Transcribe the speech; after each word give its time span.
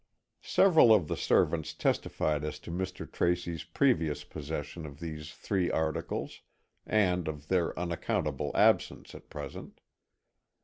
Several 0.41 0.91
of 0.95 1.07
the 1.07 1.15
servants 1.15 1.75
testified 1.75 2.43
as 2.43 2.57
to 2.61 2.71
Mr. 2.71 3.05
Tracy's 3.05 3.63
previous 3.63 4.23
possession 4.23 4.83
of 4.83 4.99
these 4.99 5.31
three 5.31 5.69
articles 5.69 6.41
and 6.87 7.27
of 7.27 7.49
their 7.49 7.77
unaccountable 7.77 8.51
absence 8.55 9.13
at 9.13 9.29
present. 9.29 9.79